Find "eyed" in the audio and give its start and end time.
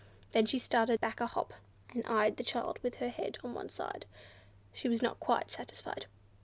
2.07-2.37